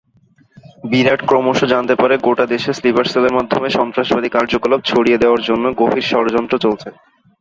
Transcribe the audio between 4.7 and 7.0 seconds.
ছড়িয়ে দেওয়ার জন্যে গভীর ষড়যন্ত্র চলছে।